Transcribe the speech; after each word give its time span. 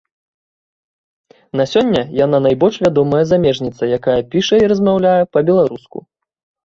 На 1.61 1.67
сёння 1.73 2.01
яна 2.25 2.37
найбольш 2.47 2.75
вядомая 2.85 3.21
замежніца, 3.33 3.83
якая 3.99 4.19
піша 4.33 4.55
і 4.63 4.73
размаўляе 4.73 5.17
па-беларуску. 5.35 5.97